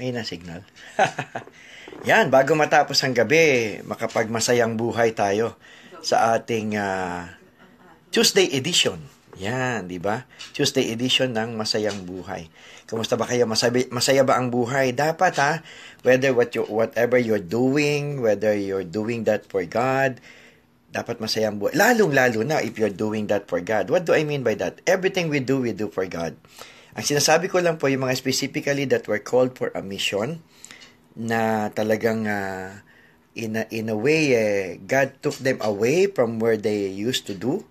May 0.00 0.14
na 0.14 0.24
signal. 0.24 0.64
Yan, 2.08 2.32
bago 2.32 2.56
matapos 2.56 2.98
ang 3.04 3.12
gabi, 3.12 3.78
makapagmasayang 3.84 4.74
buhay 4.78 5.12
tayo 5.12 5.60
sa 6.00 6.34
ating 6.36 6.74
uh, 6.74 7.28
Tuesday 8.08 8.48
edition. 8.56 8.98
Yan, 9.40 9.88
di 9.88 9.96
ba? 9.96 10.28
Tuesday 10.52 10.92
edition 10.92 11.32
ng 11.32 11.56
Masayang 11.56 12.04
Buhay. 12.04 12.52
Kumusta 12.84 13.16
ba 13.16 13.24
kayo? 13.24 13.48
Masaya, 13.48 13.72
masaya 13.88 14.22
ba 14.28 14.36
ang 14.36 14.52
buhay? 14.52 14.92
Dapat 14.92 15.32
ha, 15.40 15.52
whether 16.04 16.36
what 16.36 16.52
you, 16.52 16.68
whatever 16.68 17.16
you're 17.16 17.40
doing, 17.40 18.20
whether 18.20 18.52
you're 18.52 18.84
doing 18.84 19.24
that 19.24 19.48
for 19.48 19.64
God, 19.64 20.20
dapat 20.92 21.16
masaya 21.16 21.48
ang 21.48 21.56
buhay. 21.56 21.72
Lalong-lalo 21.72 22.44
na 22.44 22.60
if 22.60 22.76
you're 22.76 22.92
doing 22.92 23.24
that 23.32 23.48
for 23.48 23.64
God. 23.64 23.88
What 23.88 24.04
do 24.04 24.12
I 24.12 24.28
mean 24.28 24.44
by 24.44 24.52
that? 24.60 24.84
Everything 24.84 25.32
we 25.32 25.40
do, 25.40 25.64
we 25.64 25.72
do 25.72 25.88
for 25.88 26.04
God. 26.04 26.36
Ang 26.92 27.04
sinasabi 27.08 27.48
ko 27.48 27.64
lang 27.64 27.80
po 27.80 27.88
yung 27.88 28.04
mga 28.04 28.20
specifically 28.20 28.84
that 28.84 29.08
were 29.08 29.22
called 29.22 29.56
for 29.56 29.72
a 29.72 29.80
mission 29.80 30.44
na 31.16 31.72
talagang 31.72 32.28
uh, 32.28 32.84
in, 33.32 33.56
a, 33.56 33.64
in 33.72 33.88
a 33.88 33.96
way, 33.96 34.36
eh, 34.36 34.76
God 34.76 35.16
took 35.24 35.40
them 35.40 35.56
away 35.64 36.08
from 36.08 36.36
where 36.36 36.60
they 36.60 36.88
used 36.88 37.24
to 37.28 37.34
do 37.34 37.64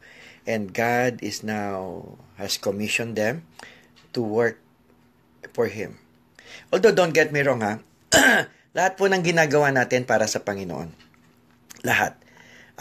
and 0.49 0.73
God 0.73 1.21
is 1.21 1.45
now 1.45 2.05
has 2.41 2.57
commissioned 2.57 3.13
them 3.13 3.45
to 4.13 4.21
work 4.25 4.57
for 5.53 5.69
Him. 5.69 6.01
Although 6.73 6.93
don't 6.93 7.13
get 7.13 7.29
me 7.29 7.45
wrong 7.45 7.61
ha, 7.61 7.77
lahat 8.77 8.97
po 8.97 9.05
ng 9.05 9.21
ginagawa 9.21 9.69
natin 9.69 10.09
para 10.09 10.25
sa 10.25 10.41
Panginoon. 10.41 10.89
Lahat. 11.85 12.17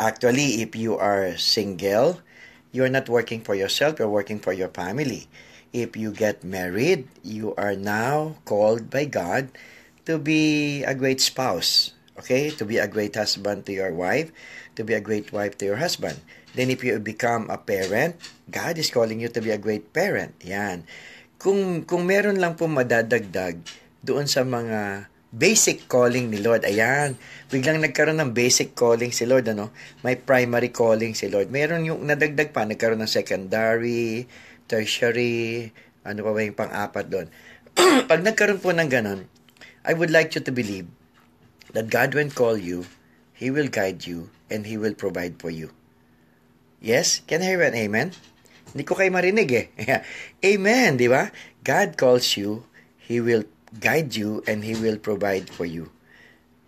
Actually, 0.00 0.64
if 0.64 0.72
you 0.72 0.96
are 0.96 1.36
single, 1.36 2.24
you're 2.72 2.88
not 2.88 3.04
working 3.12 3.44
for 3.44 3.52
yourself, 3.52 4.00
you're 4.00 4.08
working 4.08 4.40
for 4.40 4.56
your 4.56 4.72
family. 4.72 5.28
If 5.70 5.94
you 5.94 6.10
get 6.10 6.42
married, 6.42 7.06
you 7.22 7.54
are 7.54 7.78
now 7.78 8.42
called 8.42 8.90
by 8.90 9.06
God 9.06 9.54
to 10.06 10.18
be 10.18 10.82
a 10.82 10.94
great 10.94 11.22
spouse. 11.22 11.94
Okay? 12.18 12.50
To 12.58 12.66
be 12.66 12.82
a 12.82 12.90
great 12.90 13.14
husband 13.14 13.66
to 13.66 13.72
your 13.72 13.94
wife, 13.94 14.34
to 14.74 14.82
be 14.82 14.94
a 14.94 15.00
great 15.00 15.30
wife 15.30 15.56
to 15.62 15.64
your 15.70 15.78
husband. 15.78 16.18
Then 16.58 16.74
if 16.74 16.82
you 16.82 16.98
become 16.98 17.46
a 17.48 17.58
parent, 17.58 18.18
God 18.50 18.76
is 18.82 18.90
calling 18.90 19.22
you 19.22 19.30
to 19.30 19.40
be 19.40 19.54
a 19.54 19.62
great 19.62 19.94
parent. 19.94 20.34
Yan. 20.42 20.84
Kung, 21.38 21.86
kung 21.86 22.04
meron 22.04 22.42
lang 22.42 22.58
po 22.58 22.66
madadagdag 22.66 23.62
doon 24.02 24.26
sa 24.26 24.42
mga 24.42 25.06
basic 25.30 25.86
calling 25.86 26.26
ni 26.26 26.42
Lord. 26.42 26.66
Ayan, 26.66 27.14
biglang 27.46 27.78
nagkaroon 27.78 28.18
ng 28.18 28.34
basic 28.34 28.74
calling 28.74 29.14
si 29.14 29.24
Lord, 29.30 29.46
ano? 29.46 29.70
May 30.02 30.18
primary 30.18 30.74
calling 30.74 31.14
si 31.14 31.30
Lord. 31.30 31.54
Meron 31.54 31.86
yung 31.86 32.02
nadagdag 32.02 32.50
pa, 32.50 32.66
nagkaroon 32.66 32.98
ng 32.98 33.10
secondary, 33.10 34.26
tertiary, 34.70 35.74
ano 36.06 36.22
pa 36.22 36.30
ba 36.30 36.46
yung 36.46 36.54
pang-apat 36.54 37.06
doon. 37.10 37.26
Pag 38.10 38.22
nagkaroon 38.22 38.62
po 38.62 38.70
ng 38.70 38.86
ganon, 38.86 39.26
I 39.82 39.98
would 39.98 40.14
like 40.14 40.30
you 40.38 40.42
to 40.46 40.54
believe 40.54 40.86
that 41.74 41.90
God 41.90 42.14
will 42.14 42.30
call 42.30 42.54
you, 42.54 42.86
He 43.34 43.50
will 43.50 43.66
guide 43.66 44.06
you, 44.06 44.30
and 44.46 44.70
He 44.70 44.78
will 44.78 44.94
provide 44.94 45.42
for 45.42 45.50
you. 45.50 45.74
Yes? 46.78 47.26
Can 47.26 47.42
I 47.42 47.50
hear 47.50 47.66
an 47.66 47.74
amen? 47.74 48.14
Hindi 48.70 48.86
ko 48.86 48.94
kayo 48.94 49.10
marinig 49.10 49.50
eh. 49.50 49.66
amen, 50.54 50.94
di 50.94 51.10
ba? 51.10 51.34
God 51.66 51.98
calls 51.98 52.38
you, 52.38 52.62
He 53.02 53.18
will 53.18 53.42
guide 53.82 54.14
you 54.14 54.46
and 54.46 54.62
He 54.62 54.78
will 54.78 54.96
provide 55.02 55.50
for 55.50 55.66
you. 55.66 55.90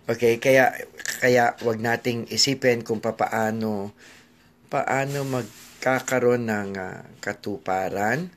Okay, 0.03 0.43
kaya 0.43 0.75
kaya 1.23 1.55
wag 1.63 1.79
nating 1.79 2.27
isipin 2.27 2.83
kung 2.83 2.99
papaano 2.99 3.95
paano 4.67 5.23
magkakaroon 5.83 6.47
ng 6.47 6.79
uh, 6.79 7.03
katuparan, 7.19 8.31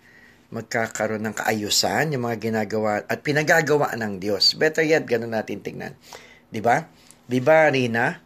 magkakaroon 0.50 1.30
ng 1.30 1.38
kaayusan 1.38 2.18
yung 2.18 2.26
mga 2.26 2.42
ginagawa 2.42 3.06
at 3.06 3.22
pinagagawa 3.22 3.94
ng 3.94 4.18
Diyos. 4.18 4.58
Better 4.58 4.82
yet, 4.82 5.06
ganun 5.06 5.38
natin 5.38 5.62
tingnan. 5.62 5.94
'Di 6.50 6.66
ba? 6.66 6.90
'Di 7.30 7.46
ba, 7.46 7.70
Rina? 7.70 8.18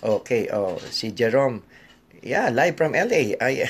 Okay, 0.00 0.48
oh, 0.56 0.80
si 0.88 1.12
Jerome. 1.12 1.60
Yeah, 2.24 2.48
live 2.48 2.80
from 2.80 2.96
LA. 2.96 3.36
Ay, 3.36 3.68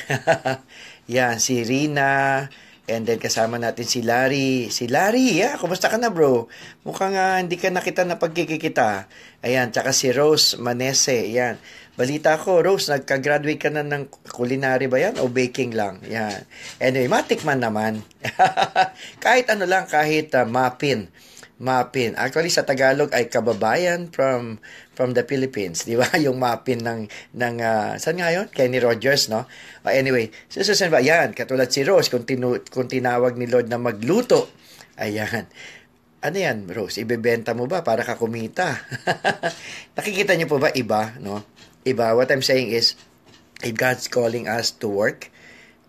yeah, 1.10 1.34
si 1.34 1.66
Rina, 1.66 2.47
And 2.91 3.06
then 3.06 3.22
kasama 3.22 3.62
natin 3.62 3.87
si 3.87 4.03
Larry. 4.03 4.66
Si 4.75 4.91
Larry, 4.91 5.38
yeah, 5.38 5.54
kumusta 5.54 5.87
ka 5.87 6.03
na 6.03 6.10
bro? 6.10 6.50
Mukhang 6.82 7.15
uh, 7.15 7.38
hindi 7.38 7.54
ka 7.54 7.70
nakita 7.70 8.03
na 8.03 8.19
pagkikita. 8.19 9.06
Ayan, 9.47 9.70
tsaka 9.70 9.94
si 9.94 10.10
Rose 10.10 10.59
Manese, 10.59 11.31
yan. 11.31 11.62
Balita 11.94 12.34
ko, 12.41 12.59
Rose, 12.59 12.91
nagka-graduate 12.91 13.60
ka 13.62 13.71
na 13.71 13.87
ng 13.87 14.10
culinary 14.34 14.91
ba 14.91 14.98
yan 14.98 15.21
o 15.22 15.31
baking 15.31 15.78
lang? 15.78 16.03
Yan. 16.10 16.42
Anyway, 16.82 17.06
matikman 17.06 17.62
naman. 17.62 18.03
kahit 19.25 19.47
ano 19.53 19.62
lang, 19.62 19.87
kahit 19.87 20.34
uh, 20.34 20.42
mapin. 20.42 21.06
Mapin. 21.61 22.17
Actually, 22.17 22.49
sa 22.49 22.65
Tagalog 22.65 23.13
ay 23.13 23.29
kababayan 23.29 24.09
from 24.09 24.59
from 24.97 25.13
the 25.17 25.25
Philippines, 25.25 25.85
di 25.85 25.97
ba? 25.97 26.09
Yung 26.25 26.41
mapin 26.41 26.81
ng, 26.85 27.09
ng 27.37 27.55
uh, 27.61 27.97
saan 27.97 28.21
nga 28.21 28.33
yun? 28.33 28.49
Kenny 28.49 28.81
Rogers, 28.81 29.29
no? 29.33 29.49
Uh, 29.85 29.93
anyway, 29.93 30.29
susunod 30.49 30.93
ba? 30.93 31.01
Yan, 31.01 31.33
katulad 31.33 31.69
si 31.73 31.85
Rose, 31.85 32.13
kung, 32.13 32.29
tinu, 32.29 32.61
kung 32.69 32.89
tinawag 32.89 33.37
ni 33.37 33.49
Lord 33.49 33.69
na 33.73 33.81
magluto, 33.81 34.53
ayan. 35.01 35.49
Ano 36.23 36.37
yan, 36.39 36.71
Rose? 36.71 37.03
Ibebenta 37.03 37.51
mo 37.51 37.67
ba 37.67 37.83
para 37.83 38.07
ka 38.07 38.15
kumita? 38.15 38.79
Nakikita 39.99 40.39
niyo 40.39 40.47
po 40.47 40.63
ba 40.63 40.71
iba, 40.71 41.19
no? 41.19 41.43
Iba. 41.83 42.15
What 42.15 42.31
I'm 42.31 42.47
saying 42.47 42.71
is, 42.71 42.95
if 43.59 43.75
God's 43.75 44.07
calling 44.07 44.47
us 44.47 44.71
to 44.79 44.87
work, 44.87 45.34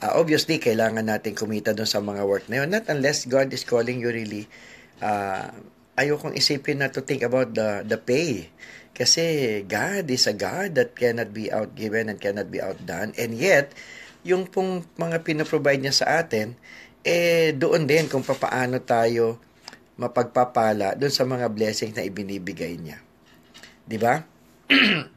uh, 0.01 0.17
obviously, 0.17 0.57
kailangan 0.57 1.05
natin 1.05 1.37
kumita 1.37 1.77
doon 1.77 1.85
sa 1.85 2.01
mga 2.01 2.25
work 2.25 2.49
na 2.49 2.65
yun. 2.65 2.73
Not 2.73 2.89
unless 2.89 3.29
God 3.29 3.53
is 3.53 3.61
calling 3.61 4.01
you 4.01 4.09
really, 4.09 4.49
uh, 5.03 5.51
ayokong 5.99 6.39
isipin 6.39 6.79
na 6.79 6.87
to 6.87 7.03
think 7.03 7.21
about 7.27 7.51
the, 7.51 7.83
the 7.83 7.99
pay 7.99 8.47
kasi 8.93 9.61
God 9.65 10.05
is 10.13 10.29
a 10.29 10.37
God 10.37 10.77
that 10.77 10.93
cannot 10.93 11.33
be 11.33 11.49
outgiven 11.49 12.13
and 12.13 12.21
cannot 12.21 12.53
be 12.53 12.61
outdone. 12.61 13.17
And 13.17 13.33
yet, 13.33 13.73
yung 14.21 14.45
pong 14.45 14.85
mga 15.01 15.25
pinoprovide 15.25 15.81
niya 15.81 15.97
sa 15.97 16.21
atin, 16.21 16.53
eh 17.01 17.51
doon 17.57 17.89
din 17.89 18.05
kung 18.05 18.21
papaano 18.21 18.79
tayo 18.79 19.41
mapagpapala 19.97 20.93
doon 20.93 21.13
sa 21.13 21.25
mga 21.25 21.49
blessings 21.49 21.93
na 21.97 22.05
ibinibigay 22.05 22.77
niya. 22.77 23.01
'Di 23.83 23.97
ba? 23.97 24.23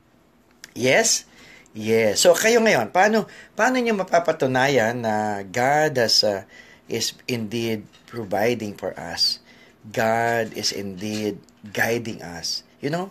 yes? 0.74 1.28
Yes. 1.76 2.24
So 2.24 2.32
kayo 2.32 2.64
ngayon, 2.64 2.88
paano 2.90 3.28
paano 3.52 3.76
niyo 3.76 3.92
mapapatunayan 3.92 5.04
na 5.04 5.44
God 5.44 6.00
has 6.00 6.24
uh, 6.24 6.48
is 6.88 7.12
indeed 7.28 7.84
providing 8.08 8.72
for 8.72 8.96
us? 8.96 9.44
God 9.92 10.54
is 10.54 10.72
indeed 10.72 11.38
guiding 11.72 12.22
us. 12.22 12.62
You 12.80 12.90
know, 12.90 13.06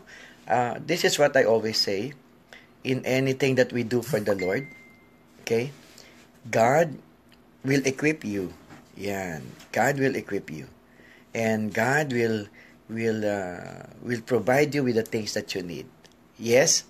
uh, 0.47 0.79
this 0.79 1.03
is 1.03 1.17
what 1.19 1.35
I 1.35 1.43
always 1.43 1.79
say 1.79 2.13
in 2.83 3.05
anything 3.05 3.55
that 3.55 3.73
we 3.73 3.83
do 3.83 4.01
for 4.01 4.19
the 4.19 4.35
Lord. 4.35 4.67
Okay? 5.41 5.71
God 6.49 6.97
will 7.63 7.81
equip 7.85 8.23
you. 8.23 8.53
Yan. 8.95 9.43
God 9.71 9.99
will 9.99 10.15
equip 10.15 10.49
you. 10.51 10.67
And 11.33 11.73
God 11.73 12.13
will 12.13 12.47
will 12.87 13.25
uh, 13.25 13.89
will 14.05 14.21
provide 14.21 14.71
you 14.71 14.85
with 14.85 14.95
the 14.95 15.03
things 15.03 15.33
that 15.33 15.51
you 15.57 15.65
need. 15.65 15.89
Yes? 16.37 16.85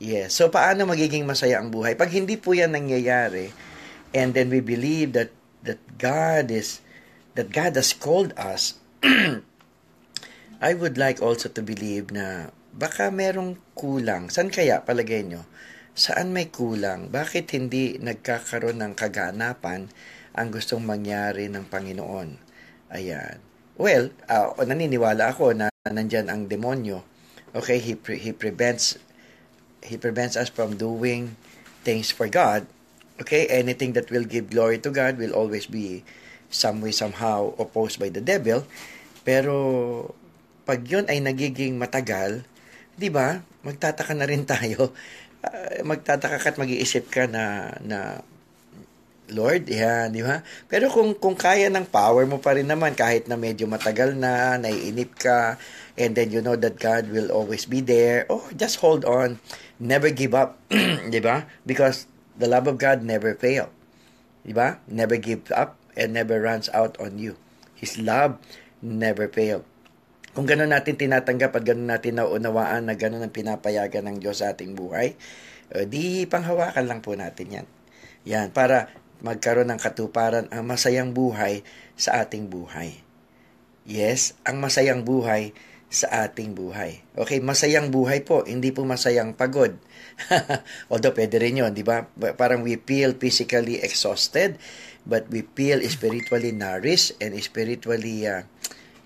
Yes. 0.00 0.32
So 0.32 0.48
paano 0.48 0.88
magiging 0.88 1.28
masaya 1.28 1.60
ang 1.60 1.68
buhay? 1.68 1.92
Pag 1.98 2.08
hindi 2.08 2.40
po 2.40 2.56
'yan 2.56 2.72
nangyayari 2.72 3.52
and 4.16 4.32
then 4.32 4.48
we 4.48 4.64
believe 4.64 5.12
that 5.12 5.28
that 5.60 5.80
God 6.00 6.48
is 6.48 6.80
that 7.36 7.52
God 7.52 7.76
has 7.76 7.92
called 7.92 8.32
us 8.40 8.79
I 10.60 10.72
would 10.76 11.00
like 11.00 11.24
also 11.24 11.48
to 11.48 11.62
believe 11.64 12.12
na 12.12 12.52
baka 12.76 13.08
merong 13.08 13.56
kulang. 13.72 14.28
San 14.28 14.52
kaya 14.52 14.84
palagay 14.84 15.24
nyo? 15.24 15.48
Saan 15.96 16.36
may 16.36 16.52
kulang? 16.52 17.08
Bakit 17.08 17.50
hindi 17.56 17.96
nagkakaroon 17.96 18.80
ng 18.84 18.92
kaganapan 18.94 19.88
ang 20.36 20.48
gustong 20.52 20.84
mangyari 20.84 21.48
ng 21.48 21.66
Panginoon? 21.66 22.36
Ayan. 22.92 23.40
Well, 23.80 24.12
uh, 24.28 24.52
naniniwala 24.60 25.32
ako 25.32 25.56
na 25.56 25.72
nandyan 25.88 26.28
ang 26.28 26.52
demonyo. 26.52 27.00
Okay, 27.56 27.80
he, 27.80 27.96
pre- 27.96 28.20
he 28.20 28.30
prevents 28.30 29.00
he 29.80 29.96
prevents 29.96 30.36
us 30.36 30.52
from 30.52 30.76
doing 30.76 31.40
things 31.82 32.12
for 32.12 32.28
God. 32.28 32.68
Okay, 33.16 33.48
anything 33.48 33.96
that 33.96 34.12
will 34.12 34.28
give 34.28 34.52
glory 34.52 34.76
to 34.84 34.92
God 34.92 35.16
will 35.16 35.32
always 35.32 35.64
be 35.64 36.04
some 36.50 36.82
way 36.82 36.90
somehow 36.90 37.54
opposed 37.56 38.02
by 38.02 38.10
the 38.10 38.20
devil. 38.20 38.66
Pero 39.22 39.54
pag 40.66 40.82
yun 40.84 41.06
ay 41.06 41.22
nagiging 41.22 41.78
matagal, 41.78 42.42
'di 42.98 43.08
ba? 43.08 43.40
Magtataka 43.64 44.12
na 44.12 44.28
rin 44.28 44.44
tayo. 44.50 44.92
Uh, 45.40 45.80
magtataka 45.88 46.36
ka 46.36 46.52
at 46.52 46.60
mag-iisip 46.60 47.08
ka 47.08 47.24
na 47.24 47.72
na 47.80 48.20
Lord, 49.30 49.70
yan, 49.70 50.10
di 50.10 50.26
ba? 50.26 50.42
Pero 50.66 50.90
kung 50.90 51.14
kung 51.14 51.38
kaya 51.38 51.70
ng 51.70 51.86
power 51.86 52.26
mo 52.26 52.42
pa 52.42 52.58
rin 52.58 52.66
naman 52.66 52.98
kahit 52.98 53.30
na 53.30 53.38
medyo 53.38 53.70
matagal 53.70 54.18
na, 54.18 54.58
naiinip 54.58 55.14
ka, 55.14 55.54
and 55.94 56.18
then 56.18 56.34
you 56.34 56.42
know 56.42 56.58
that 56.58 56.82
God 56.82 57.08
will 57.14 57.30
always 57.30 57.62
be 57.62 57.78
there, 57.78 58.26
oh, 58.26 58.42
just 58.58 58.82
hold 58.82 59.06
on. 59.06 59.38
Never 59.78 60.10
give 60.10 60.34
up, 60.34 60.58
di 61.14 61.22
ba? 61.22 61.46
Because 61.62 62.10
the 62.36 62.50
love 62.50 62.66
of 62.66 62.76
God 62.76 63.06
never 63.06 63.32
fail. 63.38 63.70
Di 64.42 64.50
ba? 64.50 64.82
Never 64.90 65.16
give 65.16 65.46
up 65.54 65.79
and 65.96 66.14
never 66.14 66.38
runs 66.42 66.70
out 66.70 66.98
on 66.98 67.16
you. 67.16 67.38
His 67.78 67.96
love 67.96 68.36
never 68.84 69.28
fail. 69.30 69.64
Kung 70.30 70.46
gano'n 70.46 70.70
natin 70.70 70.94
tinatanggap 70.94 71.58
at 71.58 71.64
gano'n 71.66 71.90
natin 71.90 72.22
nauunawaan 72.22 72.86
na 72.86 72.94
gano'n 72.94 73.26
ang 73.26 73.34
pinapayagan 73.34 74.06
ng 74.06 74.16
Diyos 74.22 74.44
sa 74.44 74.54
ating 74.54 74.78
buhay, 74.78 75.18
uh, 75.74 75.84
di 75.86 76.22
panghawakan 76.30 76.86
lang 76.86 77.00
po 77.02 77.18
natin 77.18 77.46
yan. 77.50 77.66
Yan, 78.28 78.54
para 78.54 78.94
magkaroon 79.26 79.68
ng 79.74 79.80
katuparan 79.80 80.46
ang 80.54 80.64
masayang 80.64 81.10
buhay 81.10 81.66
sa 81.98 82.22
ating 82.22 82.46
buhay. 82.46 83.02
Yes, 83.82 84.38
ang 84.46 84.62
masayang 84.62 85.02
buhay 85.02 85.50
sa 85.90 86.06
ating 86.30 86.54
buhay. 86.54 87.02
Okay, 87.18 87.42
masayang 87.42 87.90
buhay 87.90 88.22
po, 88.22 88.46
hindi 88.46 88.70
po 88.70 88.86
masayang 88.86 89.34
pagod. 89.34 89.74
Although 90.92 91.10
pwede 91.18 91.42
rin 91.42 91.58
yun, 91.58 91.74
di 91.74 91.82
ba? 91.82 92.06
Parang 92.38 92.62
we 92.62 92.78
feel 92.78 93.18
physically 93.18 93.82
exhausted, 93.82 94.54
but 95.10 95.26
we 95.26 95.42
feel 95.58 95.82
spiritually 95.90 96.54
nourished 96.54 97.18
and 97.18 97.34
spiritually 97.42 98.30
uh, 98.30 98.46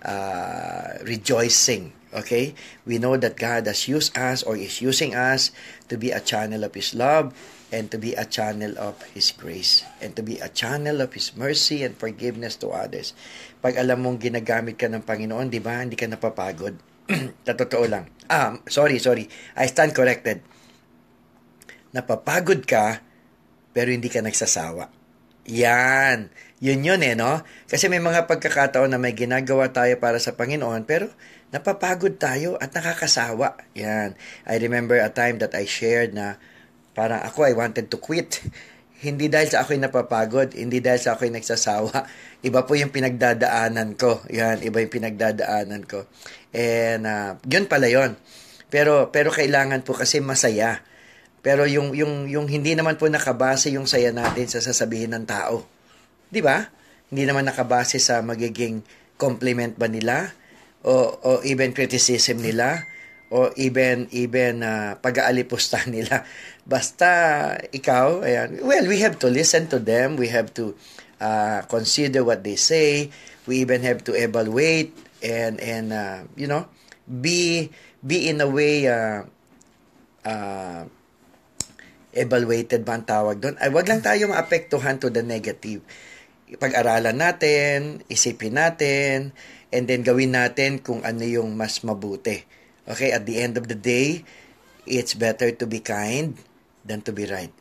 uh, 0.05 1.01
rejoicing. 1.01 1.97
Okay? 2.13 2.53
We 2.85 3.01
know 3.01 3.17
that 3.17 3.41
God 3.41 3.65
has 3.67 3.89
used 3.89 4.13
us 4.13 4.45
or 4.45 4.55
is 4.55 4.85
using 4.85 5.17
us 5.17 5.51
to 5.89 5.97
be 5.97 6.13
a 6.13 6.21
channel 6.21 6.63
of 6.63 6.77
His 6.77 6.93
love 6.93 7.33
and 7.73 7.89
to 7.91 7.97
be 7.97 8.13
a 8.13 8.29
channel 8.29 8.77
of 8.77 9.01
His 9.17 9.33
grace 9.33 9.83
and 10.05 10.13
to 10.15 10.23
be 10.23 10.39
a 10.45 10.53
channel 10.53 11.01
of 11.01 11.17
His 11.17 11.33
mercy 11.35 11.83
and 11.83 11.97
forgiveness 11.97 12.61
to 12.61 12.71
others. 12.71 13.17
Pag 13.65 13.81
alam 13.81 14.05
mong 14.05 14.21
ginagamit 14.21 14.77
ka 14.77 14.87
ng 14.93 15.03
Panginoon, 15.03 15.49
di 15.49 15.59
ba, 15.59 15.81
hindi 15.81 15.97
ka 15.97 16.05
napapagod. 16.05 16.77
Totoo 17.49 17.89
lang. 17.89 18.13
Ah, 18.29 18.61
sorry, 18.69 19.01
sorry. 19.01 19.27
I 19.57 19.67
stand 19.67 19.97
corrected. 19.97 20.45
Napapagod 21.97 22.69
ka, 22.69 23.01
pero 23.73 23.89
hindi 23.89 24.13
ka 24.13 24.21
nagsasawa. 24.21 25.04
Yan. 25.49 26.33
Yun 26.65 26.81
yun 26.81 27.01
eh, 27.05 27.13
no? 27.13 27.45
Kasi 27.69 27.93
may 27.93 28.01
mga 28.01 28.25
pagkakataon 28.25 28.89
na 28.89 28.97
may 28.97 29.13
ginagawa 29.13 29.69
tayo 29.69 30.01
para 30.01 30.17
sa 30.17 30.33
Panginoon, 30.33 30.89
pero 30.89 31.13
napapagod 31.53 32.17
tayo 32.17 32.57
at 32.57 32.73
nakakasawa. 32.73 33.61
Yan. 33.77 34.17
I 34.49 34.55
remember 34.57 34.97
a 34.97 35.13
time 35.13 35.37
that 35.45 35.53
I 35.53 35.69
shared 35.69 36.17
na 36.17 36.41
parang 36.97 37.21
ako, 37.21 37.45
I 37.45 37.53
wanted 37.53 37.93
to 37.93 38.01
quit. 38.01 38.41
Hindi 39.05 39.29
dahil 39.29 39.53
sa 39.53 39.61
ako'y 39.61 39.77
napapagod, 39.77 40.57
hindi 40.57 40.81
dahil 40.81 40.97
sa 40.97 41.13
ako'y 41.19 41.29
nagsasawa. 41.29 42.09
Iba 42.49 42.65
po 42.65 42.73
yung 42.73 42.89
pinagdadaanan 42.89 44.01
ko. 44.01 44.25
Yan, 44.33 44.65
iba 44.65 44.81
yung 44.81 44.89
pinagdadaanan 44.89 45.85
ko. 45.85 46.09
And 46.57 47.05
uh, 47.05 47.37
yun 47.45 47.69
pala 47.69 47.93
yun. 47.93 48.17
Pero, 48.73 49.13
pero 49.13 49.29
kailangan 49.29 49.85
po 49.85 49.93
kasi 49.93 50.25
masaya. 50.25 50.81
Pero 51.45 51.69
yung, 51.69 51.93
yung, 51.93 52.25
yung 52.25 52.49
hindi 52.49 52.73
naman 52.73 52.97
po 52.97 53.05
nakabase 53.05 53.69
yung 53.69 53.85
saya 53.85 54.17
natin 54.17 54.49
sa 54.49 54.65
sasabihin 54.65 55.13
ng 55.13 55.29
tao. 55.29 55.61
Di 56.33 56.41
ba? 56.41 56.73
Hindi 57.13 57.29
naman 57.29 57.45
nakabase 57.45 58.01
sa 58.01 58.25
magiging 58.25 58.81
compliment 59.21 59.77
ba 59.77 59.85
nila 59.85 60.33
o, 60.81 61.21
o 61.21 61.31
even 61.45 61.77
criticism 61.77 62.41
nila 62.41 62.89
o 63.29 63.53
even 63.61 64.09
even 64.15 64.65
uh, 64.65 64.97
pag-aalipusta 65.05 65.85
nila. 65.95 66.25
Basta 66.65 67.09
ikaw, 67.77 68.25
ayan, 68.25 68.65
well, 68.65 68.89
we 68.89 69.05
have 69.05 69.21
to 69.21 69.29
listen 69.29 69.69
to 69.69 69.77
them, 69.77 70.17
we 70.17 70.33
have 70.33 70.49
to 70.57 70.73
uh, 71.21 71.61
consider 71.69 72.25
what 72.25 72.41
they 72.41 72.57
say, 72.57 73.13
we 73.45 73.61
even 73.61 73.85
have 73.85 74.01
to 74.05 74.17
evaluate 74.17 74.97
and 75.21 75.61
and 75.61 75.93
uh, 75.93 76.25
you 76.41 76.49
know, 76.49 76.65
be 77.05 77.69
be 78.01 78.33
in 78.33 78.41
a 78.41 78.49
way 78.49 78.89
uh, 78.89 79.29
uh, 80.25 80.89
evaluated 82.15 82.87
ba 82.87 82.97
ang 82.97 83.05
tawag 83.05 83.43
doon? 83.43 83.59
Ay, 83.59 83.69
wag 83.75 83.87
lang 83.91 84.01
tayo 84.01 84.31
maapektuhan 84.31 84.97
to 85.03 85.11
the 85.11 85.21
negative. 85.21 85.83
Pag-aralan 86.57 87.19
natin, 87.19 88.07
isipin 88.07 88.55
natin, 88.55 89.35
and 89.75 89.91
then 89.91 90.07
gawin 90.07 90.33
natin 90.33 90.79
kung 90.79 91.03
ano 91.03 91.27
yung 91.27 91.59
mas 91.59 91.83
mabuti. 91.83 92.47
Okay, 92.87 93.11
at 93.11 93.27
the 93.27 93.43
end 93.43 93.59
of 93.59 93.67
the 93.67 93.75
day, 93.75 94.23
it's 94.87 95.19
better 95.19 95.51
to 95.51 95.67
be 95.67 95.83
kind 95.83 96.39
than 96.87 97.03
to 97.03 97.11
be 97.11 97.27
right. 97.27 97.53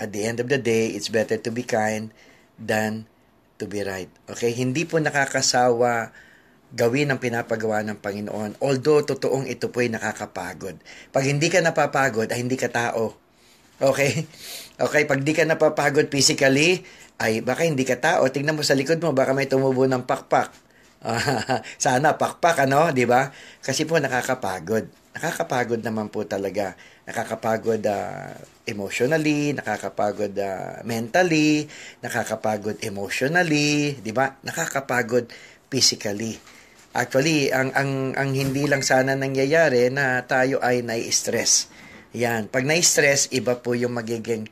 At 0.00 0.16
the 0.16 0.24
end 0.24 0.40
of 0.40 0.48
the 0.48 0.56
day, 0.56 0.96
it's 0.96 1.12
better 1.12 1.36
to 1.36 1.50
be 1.52 1.66
kind 1.66 2.16
than 2.56 3.04
to 3.60 3.68
be 3.68 3.84
right. 3.84 4.08
Okay, 4.24 4.56
hindi 4.56 4.88
po 4.88 4.96
nakakasawa 4.96 6.16
gawin 6.72 7.12
ang 7.12 7.20
pinapagawa 7.20 7.84
ng 7.84 8.00
Panginoon. 8.00 8.56
Although, 8.64 9.04
totoong 9.04 9.44
ito 9.50 9.68
po 9.68 9.84
ay 9.84 9.92
nakakapagod. 9.92 10.80
Pag 11.12 11.24
hindi 11.28 11.52
ka 11.52 11.60
napapagod, 11.60 12.32
ay 12.32 12.40
hindi 12.40 12.56
ka 12.56 12.72
tao. 12.72 13.19
Okay? 13.80 14.28
Okay, 14.76 15.02
pag 15.08 15.20
di 15.24 15.32
ka 15.32 15.44
napapagod 15.48 16.12
physically, 16.12 16.84
ay 17.20 17.40
baka 17.40 17.64
hindi 17.64 17.84
ka 17.84 17.96
tao. 18.00 18.28
Tingnan 18.28 18.56
mo 18.56 18.64
sa 18.64 18.76
likod 18.76 19.00
mo, 19.00 19.12
baka 19.12 19.32
may 19.32 19.48
tumubo 19.48 19.84
ng 19.84 20.04
pakpak 20.04 20.70
sana 21.84 22.16
pakpak 22.20 22.68
ano, 22.68 22.92
'di 22.92 23.08
ba? 23.08 23.32
Kasi 23.64 23.88
po 23.88 23.96
nakakapagod. 23.96 24.88
Nakakapagod 25.16 25.80
naman 25.82 26.12
po 26.12 26.22
talaga. 26.28 26.76
Nakakapagod 27.08 27.82
uh, 27.88 28.36
emotionally, 28.68 29.56
nakakapagod 29.56 30.36
uh, 30.38 30.84
mentally, 30.86 31.66
nakakapagod 32.04 32.84
emotionally, 32.84 33.96
'di 33.96 34.12
ba? 34.12 34.38
Nakakapagod 34.44 35.32
physically. 35.72 36.36
Actually, 36.90 37.48
ang 37.54 37.72
ang 37.72 38.12
ang 38.18 38.30
hindi 38.34 38.66
lang 38.66 38.82
sana 38.84 39.16
nangyayari 39.16 39.88
na 39.88 40.20
tayo 40.26 40.60
ay 40.60 40.82
nai-stress. 40.84 41.79
Yan, 42.16 42.50
pag 42.50 42.66
nai-stress, 42.66 43.30
iba 43.30 43.58
po 43.58 43.78
yung 43.78 43.94
magiging 43.94 44.50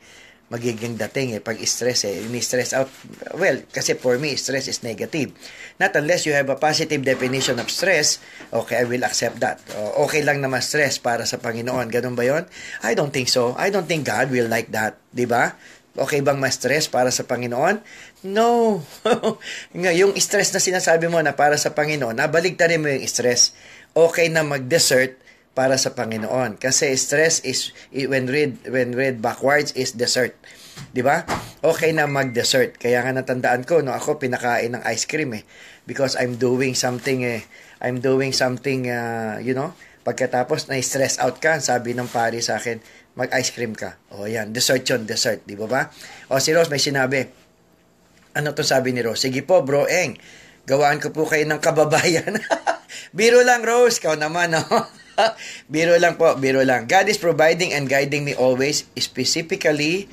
magiging 0.49 0.97
dating 0.97 1.37
eh, 1.37 1.41
pag 1.45 1.61
stress 1.61 2.09
eh, 2.09 2.25
ni-stress 2.25 2.73
out. 2.73 2.89
Well, 3.37 3.61
kasi 3.69 3.93
for 3.93 4.17
me, 4.17 4.33
stress 4.33 4.65
is 4.65 4.81
negative. 4.81 5.29
Not 5.77 5.93
unless 5.93 6.25
you 6.25 6.33
have 6.33 6.49
a 6.49 6.57
positive 6.57 7.05
definition 7.05 7.61
of 7.61 7.69
stress, 7.69 8.17
okay, 8.49 8.81
I 8.81 8.85
will 8.89 9.05
accept 9.05 9.37
that. 9.45 9.61
Okay 10.09 10.25
lang 10.25 10.41
na 10.41 10.49
ma-stress 10.49 10.97
para 10.97 11.29
sa 11.29 11.37
Panginoon. 11.37 11.93
Ganun 11.93 12.17
ba 12.17 12.25
yon? 12.25 12.49
I 12.81 12.97
don't 12.97 13.13
think 13.13 13.29
so. 13.29 13.53
I 13.61 13.69
don't 13.69 13.85
think 13.85 14.09
God 14.09 14.33
will 14.33 14.49
like 14.49 14.73
that. 14.73 14.97
Di 15.13 15.29
ba? 15.29 15.53
Okay 15.93 16.25
bang 16.25 16.41
ma-stress 16.41 16.89
para 16.89 17.13
sa 17.13 17.29
Panginoon? 17.29 17.85
No. 18.25 18.81
yung 19.75 20.17
stress 20.17 20.49
na 20.49 20.61
sinasabi 20.61 21.13
mo 21.13 21.21
na 21.21 21.37
para 21.37 21.61
sa 21.61 21.77
Panginoon, 21.77 22.17
nabaligtarin 22.17 22.81
mo 22.81 22.89
yung 22.89 23.05
stress. 23.05 23.53
Okay 23.93 24.33
na 24.33 24.41
mag-desert, 24.41 25.13
para 25.59 25.75
sa 25.75 25.91
Panginoon. 25.91 26.55
Kasi 26.55 26.95
stress 26.95 27.43
is 27.43 27.75
when 27.91 28.31
read 28.31 28.63
when 28.71 28.95
read 28.95 29.19
backwards 29.19 29.75
is 29.75 29.91
desert. 29.91 30.31
'Di 30.95 31.03
ba? 31.03 31.27
Okay 31.59 31.91
na 31.91 32.07
mag-dessert. 32.07 32.79
Kaya 32.79 33.03
nga 33.03 33.11
natandaan 33.11 33.67
ko 33.67 33.83
no 33.83 33.91
ako 33.91 34.23
pinakain 34.23 34.79
ng 34.79 34.83
ice 34.87 35.03
cream 35.03 35.35
eh 35.35 35.43
because 35.83 36.15
I'm 36.15 36.39
doing 36.39 36.79
something 36.79 37.27
eh 37.27 37.43
I'm 37.83 37.99
doing 37.99 38.31
something 38.31 38.87
uh, 38.87 39.43
you 39.43 39.51
know 39.51 39.75
pagkatapos 40.07 40.71
na 40.71 40.79
stress 40.79 41.19
out 41.19 41.43
ka 41.43 41.59
sabi 41.59 41.91
ng 41.91 42.07
pari 42.07 42.39
sa 42.39 42.55
akin 42.55 42.79
mag-ice 43.19 43.51
cream 43.51 43.75
ka. 43.75 43.99
O 44.15 44.31
yan, 44.31 44.55
dessert 44.55 44.87
yon 44.87 45.03
dessert, 45.03 45.43
di 45.43 45.59
ba 45.59 45.67
ba? 45.67 45.81
O 46.31 46.39
si 46.39 46.55
Rose 46.55 46.71
may 46.71 46.79
sinabi, 46.79 47.27
ano 48.31 48.55
to 48.55 48.63
sabi 48.63 48.95
ni 48.95 49.03
Rose? 49.03 49.27
Sige 49.27 49.43
po 49.43 49.59
bro, 49.59 49.91
eng, 49.91 50.15
gawaan 50.63 51.03
ko 51.03 51.11
po 51.11 51.27
kayo 51.27 51.43
ng 51.43 51.59
kababayan. 51.59 52.39
biro 53.17 53.43
lang 53.43 53.67
Rose, 53.67 53.99
kau 53.99 54.15
naman 54.15 54.55
no? 54.55 54.63
biro 55.73 55.95
lang 55.99 56.15
po, 56.15 56.31
biro 56.39 56.63
lang. 56.63 56.87
God 56.87 57.07
is 57.11 57.19
providing 57.19 57.75
and 57.75 57.89
guiding 57.89 58.23
me 58.23 58.33
always, 58.35 58.87
specifically 58.97 60.07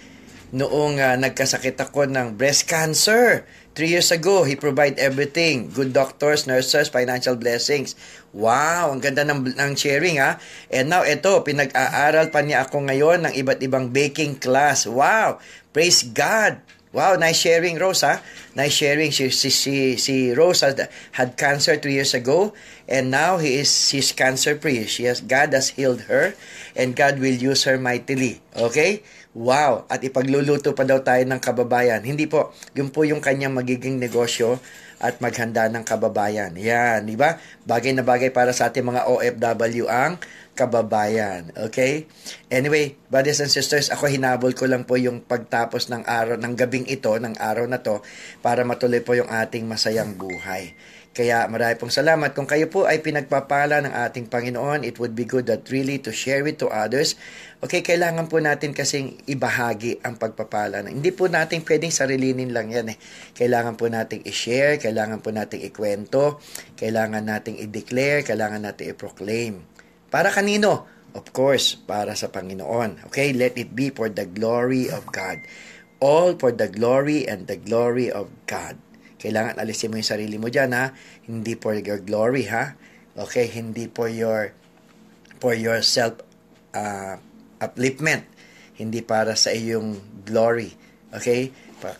noong 0.55 1.03
uh, 1.03 1.19
nagkasakit 1.19 1.75
ako 1.79 2.07
ng 2.07 2.39
breast 2.39 2.71
cancer. 2.71 3.43
Three 3.77 3.93
years 3.93 4.09
ago, 4.09 4.49
He 4.49 4.57
provide 4.57 4.97
everything. 4.97 5.69
Good 5.69 5.93
doctors, 5.93 6.49
nurses, 6.49 6.89
financial 6.89 7.37
blessings. 7.37 7.93
Wow, 8.33 8.95
ang 8.95 9.05
ganda 9.05 9.21
ng, 9.27 9.53
ng 9.53 9.73
sharing 9.77 10.17
ha. 10.17 10.41
And 10.73 10.89
now, 10.89 11.05
ito, 11.05 11.45
pinag-aaral 11.45 12.33
pa 12.33 12.41
niya 12.41 12.65
ako 12.65 12.89
ngayon 12.89 13.29
ng 13.29 13.33
iba't 13.37 13.61
ibang 13.61 13.93
baking 13.93 14.41
class. 14.41 14.89
Wow, 14.89 15.45
praise 15.77 16.09
God. 16.09 16.65
Wow, 16.97 17.21
nice 17.21 17.37
sharing, 17.45 17.77
Rose, 17.77 18.01
ha? 18.01 18.25
Nice 18.57 18.73
sharing. 18.73 19.13
Si, 19.13 19.29
si, 19.29 19.53
si, 19.53 20.01
si 20.01 20.33
Rose 20.33 20.65
had, 20.65 20.89
had 21.13 21.37
cancer 21.37 21.77
two 21.77 21.93
years 21.93 22.17
ago, 22.17 22.57
and 22.89 23.11
now 23.13 23.37
he 23.37 23.61
is 23.61 23.69
she's 23.69 24.17
cancer-free. 24.17 24.89
She 24.89 25.05
has, 25.05 25.21
God 25.21 25.53
has 25.53 25.77
healed 25.77 26.09
her, 26.09 26.33
and 26.73 26.97
God 26.97 27.21
will 27.21 27.37
use 27.37 27.65
her 27.69 27.77
mightily. 27.77 28.41
Okay? 28.57 29.05
Wow! 29.37 29.85
At 29.93 30.01
ipagluluto 30.01 30.73
pa 30.73 30.89
daw 30.89 31.05
tayo 31.05 31.21
ng 31.29 31.37
kababayan. 31.37 32.01
Hindi 32.01 32.25
po. 32.25 32.57
Yun 32.73 32.89
po 32.89 33.05
yung 33.05 33.21
kanyang 33.21 33.53
magiging 33.53 34.01
negosyo 34.01 34.57
at 34.97 35.21
maghanda 35.21 35.69
ng 35.69 35.85
kababayan. 35.85 36.57
Yan, 36.57 37.05
di 37.05 37.21
ba? 37.21 37.37
Bagay 37.69 37.93
na 37.93 38.01
bagay 38.01 38.33
para 38.33 38.57
sa 38.57 38.73
ating 38.73 38.89
mga 38.89 39.05
OFW 39.05 39.93
ang 39.93 40.17
kababayan. 40.57 41.53
Okay? 41.69 42.09
Anyway, 42.49 42.97
brothers 43.13 43.45
and 43.45 43.53
sisters, 43.53 43.93
ako 43.93 44.09
hinabol 44.09 44.57
ko 44.57 44.65
lang 44.65 44.89
po 44.89 44.97
yung 44.97 45.21
pagtapos 45.21 45.93
ng 45.93 46.09
araw, 46.09 46.41
ng 46.41 46.55
gabing 46.57 46.89
ito, 46.89 47.13
ng 47.13 47.37
araw 47.37 47.69
na 47.69 47.85
to, 47.85 48.01
para 48.41 48.65
matuloy 48.65 49.05
po 49.05 49.13
yung 49.13 49.29
ating 49.29 49.69
masayang 49.69 50.17
buhay. 50.17 50.73
Kaya 51.17 51.49
marami 51.49 51.81
pong 51.81 51.89
salamat. 51.89 52.37
Kung 52.37 52.45
kayo 52.45 52.69
po 52.69 52.85
ay 52.85 53.01
pinagpapala 53.01 53.81
ng 53.81 53.89
ating 54.05 54.29
Panginoon, 54.29 54.85
it 54.85 55.01
would 55.01 55.17
be 55.17 55.25
good 55.25 55.49
that 55.49 55.65
really 55.73 55.97
to 55.97 56.13
share 56.13 56.45
it 56.45 56.61
to 56.61 56.69
others. 56.69 57.17
Okay, 57.65 57.81
kailangan 57.81 58.29
po 58.29 58.37
natin 58.37 58.77
kasing 58.77 59.25
ibahagi 59.25 60.05
ang 60.05 60.21
pagpapala. 60.21 60.85
Hindi 60.85 61.09
po 61.17 61.25
natin 61.25 61.65
pwedeng 61.65 61.89
sarilinin 61.89 62.53
lang 62.53 62.69
yan 62.69 62.93
eh. 62.93 63.01
Kailangan 63.33 63.81
po 63.81 63.89
nating 63.89 64.29
i-share, 64.29 64.77
kailangan 64.77 65.25
po 65.25 65.33
nating 65.33 65.65
ikwento, 65.65 66.37
kailangan 66.77 67.25
nating 67.25 67.65
i-declare, 67.65 68.21
kailangan 68.21 68.69
nating 68.69 68.93
i-proclaim. 68.93 69.65
Para 70.13 70.29
kanino? 70.29 70.85
Of 71.17 71.33
course, 71.33 71.81
para 71.81 72.13
sa 72.13 72.29
Panginoon. 72.29 73.09
Okay, 73.09 73.33
let 73.33 73.57
it 73.57 73.73
be 73.73 73.89
for 73.89 74.13
the 74.13 74.29
glory 74.29 74.93
of 74.93 75.09
God. 75.09 75.41
All 75.97 76.37
for 76.37 76.53
the 76.53 76.69
glory 76.69 77.25
and 77.25 77.49
the 77.49 77.57
glory 77.57 78.13
of 78.13 78.29
God. 78.45 78.77
Kailangan 79.17 79.57
alisin 79.61 79.93
mo 79.93 80.01
yung 80.01 80.07
sarili 80.07 80.37
mo 80.37 80.53
dyan, 80.53 80.77
ha? 80.77 80.93
Hindi 81.25 81.57
for 81.57 81.77
your 81.77 82.01
glory, 82.01 82.49
ha? 82.49 82.77
Okay, 83.17 83.49
hindi 83.49 83.89
for 83.89 84.13
your 84.13 84.53
for 85.41 85.57
your 85.57 85.81
self 85.81 86.21
uh, 86.77 87.17
upliftment. 87.61 88.29
Hindi 88.77 89.01
para 89.01 89.33
sa 89.37 89.57
iyong 89.57 89.97
glory. 90.25 90.77
Okay? 91.13 91.49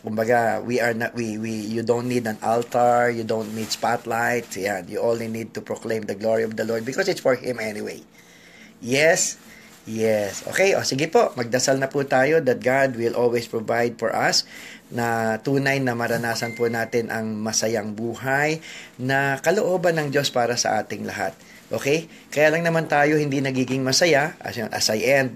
Kumbaga, 0.05 0.61
we 0.61 0.81
are 0.81 0.93
not, 0.93 1.13
we, 1.13 1.37
we, 1.37 1.53
you 1.53 1.81
don't 1.81 2.09
need 2.09 2.25
an 2.25 2.37
altar, 2.41 3.09
you 3.09 3.23
don't 3.23 3.53
need 3.53 3.69
spotlight. 3.69 4.49
Yeah, 4.57 4.81
you 4.85 5.01
only 5.01 5.29
need 5.29 5.53
to 5.53 5.61
proclaim 5.61 6.09
the 6.09 6.17
glory 6.17 6.43
of 6.43 6.57
the 6.57 6.65
Lord 6.65 6.85
because 6.85 7.07
it's 7.07 7.21
for 7.21 7.37
Him 7.37 7.61
anyway. 7.61 8.01
Yes, 8.81 9.37
Yes. 9.87 10.43
Okay, 10.43 10.75
o 10.75 10.83
sige 10.83 11.07
po, 11.07 11.31
magdasal 11.39 11.79
na 11.79 11.87
po 11.87 12.03
tayo 12.03 12.43
that 12.43 12.59
God 12.59 12.99
will 12.99 13.15
always 13.15 13.47
provide 13.47 13.95
for 13.95 14.11
us 14.11 14.43
na 14.87 15.37
tunay 15.43 15.83
na 15.83 15.95
maranasan 15.95 16.55
po 16.55 16.71
natin 16.71 17.11
ang 17.11 17.35
masayang 17.35 17.91
buhay 17.91 18.63
na 18.95 19.39
kalooban 19.43 19.99
ng 19.99 20.07
Diyos 20.15 20.31
para 20.31 20.55
sa 20.55 20.79
ating 20.79 21.03
lahat. 21.03 21.35
Okay? 21.67 22.07
Kaya 22.31 22.55
lang 22.55 22.63
naman 22.63 22.87
tayo 22.87 23.19
hindi 23.19 23.43
nagiging 23.43 23.83
masaya, 23.83 24.39
as, 24.39 24.55
as 24.55 24.87
I 24.91 25.03
end, 25.03 25.35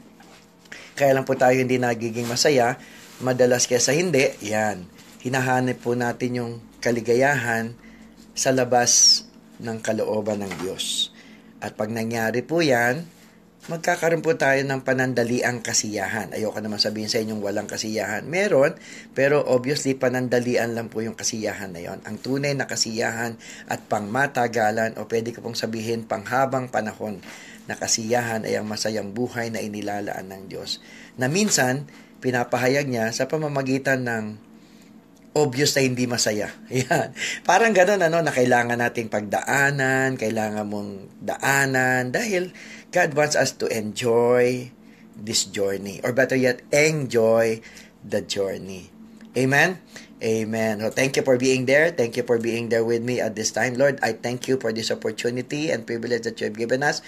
kaya 0.95 1.11
lang 1.11 1.27
po 1.27 1.35
tayo 1.35 1.55
hindi 1.59 1.75
nagiging 1.75 2.27
masaya, 2.27 2.79
madalas 3.19 3.67
kesa 3.67 3.91
hindi, 3.91 4.31
yan, 4.39 4.87
hinahanap 5.23 5.77
po 5.83 5.93
natin 5.95 6.31
yung 6.39 6.53
kaligayahan 6.79 7.75
sa 8.31 8.55
labas 8.55 9.23
ng 9.59 9.77
kalooban 9.83 10.41
ng 10.41 10.53
Diyos. 10.63 11.11
At 11.61 11.77
pag 11.77 11.93
nangyari 11.93 12.41
po 12.41 12.63
yan, 12.63 13.05
magkakaroon 13.69 14.25
po 14.25 14.33
tayo 14.33 14.57
ng 14.65 14.81
panandaliang 14.81 15.61
kasiyahan. 15.61 16.33
Ayoko 16.33 16.57
naman 16.57 16.81
sabihin 16.81 17.13
sa 17.13 17.21
inyong 17.21 17.45
walang 17.45 17.69
kasiyahan. 17.69 18.25
Meron, 18.25 18.73
pero 19.13 19.45
obviously 19.45 19.93
panandalian 19.93 20.73
lang 20.73 20.89
po 20.89 21.05
yung 21.05 21.13
kasiyahan 21.13 21.69
na 21.69 21.81
yon. 21.85 22.01
Ang 22.01 22.17
tunay 22.17 22.57
na 22.57 22.65
kasiyahan 22.65 23.37
at 23.69 23.85
pangmatagalan 23.85 24.97
o 24.97 25.05
pwede 25.05 25.29
ko 25.29 25.45
pong 25.45 25.53
sabihin 25.53 26.09
panghabang 26.09 26.73
panahon 26.73 27.21
na 27.69 27.77
kasiyahan 27.77 28.49
ay 28.49 28.57
ang 28.57 28.65
masayang 28.65 29.13
buhay 29.13 29.53
na 29.53 29.61
inilalaan 29.61 30.25
ng 30.25 30.49
Diyos. 30.49 30.81
Na 31.21 31.29
minsan, 31.29 31.85
pinapahayag 32.17 32.89
niya 32.89 33.13
sa 33.13 33.29
pamamagitan 33.29 34.01
ng 34.09 34.50
obvious 35.31 35.75
na 35.75 35.81
hindi 35.87 36.07
masaya. 36.07 36.51
Yan. 36.69 37.15
Parang 37.47 37.71
ganun, 37.71 38.03
ano, 38.03 38.19
na 38.19 38.31
kailangan 38.31 38.79
nating 38.79 39.07
pagdaanan, 39.07 40.19
kailangan 40.19 40.67
mong 40.67 41.11
daanan, 41.23 42.11
dahil 42.11 42.51
God 42.91 43.15
wants 43.15 43.39
us 43.39 43.55
to 43.63 43.71
enjoy 43.71 44.71
this 45.15 45.47
journey, 45.47 46.03
or 46.03 46.11
better 46.11 46.35
yet, 46.35 46.63
enjoy 46.75 47.63
the 48.03 48.19
journey. 48.19 48.91
Amen? 49.37 49.79
Amen. 50.21 50.85
So 50.85 50.93
thank 50.93 51.17
you 51.17 51.23
for 51.25 51.39
being 51.39 51.65
there. 51.65 51.89
Thank 51.89 52.13
you 52.13 52.21
for 52.21 52.37
being 52.37 52.69
there 52.69 52.85
with 52.85 53.01
me 53.01 53.17
at 53.17 53.33
this 53.33 53.49
time. 53.49 53.73
Lord, 53.73 53.97
I 54.05 54.13
thank 54.13 54.45
you 54.45 54.61
for 54.61 54.69
this 54.69 54.91
opportunity 54.91 55.71
and 55.71 55.87
privilege 55.87 56.29
that 56.29 56.37
you 56.37 56.45
have 56.45 56.57
given 56.57 56.83
us 56.83 57.01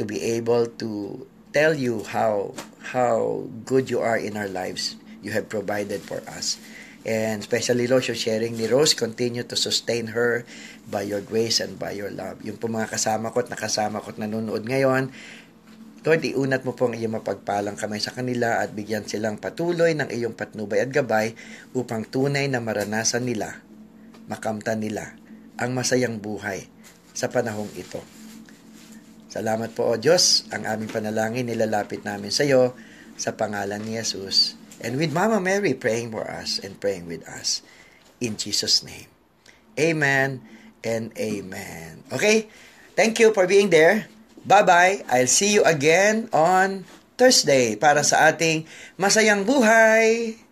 to 0.00 0.04
be 0.04 0.22
able 0.40 0.66
to 0.80 1.26
tell 1.52 1.76
you 1.76 2.02
how 2.08 2.56
how 2.96 3.44
good 3.68 3.92
you 3.92 4.00
are 4.00 4.16
in 4.16 4.40
our 4.40 4.48
lives. 4.48 4.96
You 5.20 5.36
have 5.36 5.52
provided 5.52 6.00
for 6.00 6.24
us. 6.24 6.56
And 7.04 7.44
especially, 7.44 7.84
Lord, 7.84 8.08
your 8.08 8.16
sharing 8.16 8.56
ni 8.56 8.64
Rose, 8.64 8.96
continue 8.96 9.44
to 9.44 9.56
sustain 9.60 10.16
her 10.16 10.48
by 10.88 11.04
your 11.04 11.20
grace 11.20 11.60
and 11.60 11.76
by 11.76 11.92
your 11.92 12.08
love. 12.08 12.40
Yung 12.40 12.56
po 12.56 12.64
mga 12.64 12.88
kasama 12.88 13.28
ko 13.28 13.44
at 13.44 13.52
nakasama 13.52 14.00
ko 14.00 14.16
at 14.16 14.18
nanonood 14.18 14.64
ngayon, 14.64 15.12
Lord, 16.04 16.20
iunat 16.20 16.64
mo 16.64 16.72
po 16.72 16.88
ang 16.88 16.96
iyong 16.96 17.20
mapagpalang 17.20 17.76
kamay 17.76 18.00
sa 18.00 18.12
kanila 18.12 18.60
at 18.60 18.72
bigyan 18.72 19.04
silang 19.04 19.40
patuloy 19.40 19.92
ng 19.96 20.08
iyong 20.12 20.36
patnubay 20.36 20.84
at 20.84 20.92
gabay 20.92 21.32
upang 21.76 22.08
tunay 22.08 22.48
na 22.48 22.60
maranasan 22.60 23.24
nila, 23.24 23.60
makamtan 24.28 24.80
nila 24.80 25.16
ang 25.60 25.76
masayang 25.76 26.20
buhay 26.20 26.68
sa 27.12 27.28
panahong 27.28 27.72
ito. 27.76 28.00
Salamat 29.32 29.72
po, 29.76 29.92
O 29.92 30.00
Diyos, 30.00 30.44
ang 30.52 30.68
aming 30.68 30.92
panalangin 30.92 31.48
nilalapit 31.48 32.04
namin 32.04 32.32
sa 32.32 32.48
iyo 32.48 32.76
sa 33.16 33.36
pangalan 33.36 33.80
ni 33.80 33.96
Jesus. 33.96 34.60
And 34.84 35.00
with 35.00 35.16
Mama 35.16 35.40
Mary 35.40 35.72
praying 35.72 36.12
for 36.12 36.28
us 36.28 36.60
and 36.60 36.76
praying 36.76 37.08
with 37.08 37.24
us. 37.24 37.64
In 38.20 38.36
Jesus' 38.36 38.84
name. 38.84 39.08
Amen 39.80 40.44
and 40.84 41.08
amen. 41.16 42.04
Okay? 42.12 42.52
Thank 42.92 43.16
you 43.16 43.32
for 43.32 43.48
being 43.48 43.72
there. 43.72 44.12
Bye-bye. 44.44 45.08
I'll 45.08 45.26
see 45.32 45.56
you 45.56 45.64
again 45.64 46.28
on 46.36 46.84
Thursday 47.16 47.80
para 47.80 48.04
sa 48.04 48.28
ating 48.28 48.68
masayang 49.00 49.48
buhay. 49.48 50.43